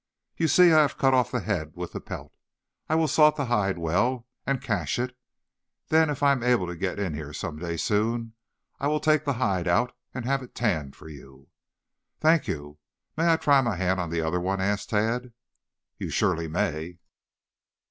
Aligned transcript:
You 0.35 0.47
see 0.47 0.71
I 0.71 0.81
have 0.81 0.97
cut 0.97 1.13
off 1.13 1.29
the 1.29 1.41
head 1.41 1.73
with 1.75 1.91
the 1.91 2.01
pelt. 2.01 2.33
I 2.89 2.95
will 2.95 3.07
salt 3.07 3.35
the 3.35 3.45
hide 3.45 3.77
well 3.77 4.25
and 4.47 4.59
cache 4.59 4.97
it, 4.97 5.15
then 5.89 6.09
if 6.09 6.23
I 6.23 6.31
am 6.31 6.41
able 6.41 6.65
to 6.65 6.75
get 6.75 6.97
in 6.97 7.13
here 7.13 7.33
some 7.33 7.59
day 7.59 7.77
soon, 7.77 8.33
I 8.79 8.87
will 8.87 8.99
take 8.99 9.25
the 9.25 9.33
hide 9.33 9.67
out 9.67 9.95
and 10.11 10.25
have 10.25 10.41
it 10.41 10.55
tanned 10.55 10.95
for 10.95 11.07
you." 11.07 11.49
"Thank 12.19 12.47
you. 12.47 12.79
May 13.15 13.31
I 13.31 13.35
try 13.37 13.61
my 13.61 13.75
hand 13.75 13.99
on 13.99 14.09
the 14.09 14.21
other 14.21 14.39
one?" 14.39 14.59
asked 14.59 14.89
Tad. 14.89 15.33
"You 15.99 16.09
surely 16.09 16.47
may." 16.47 16.97